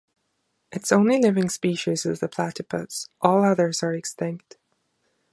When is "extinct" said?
3.93-4.57